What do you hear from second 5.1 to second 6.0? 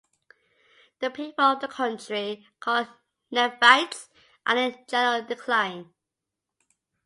decline.